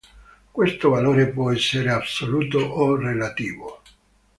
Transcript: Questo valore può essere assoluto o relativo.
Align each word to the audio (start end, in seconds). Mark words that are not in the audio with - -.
Questo 0.49 0.89
valore 0.89 1.27
può 1.27 1.51
essere 1.51 1.91
assoluto 1.91 2.57
o 2.57 2.95
relativo. 2.95 3.83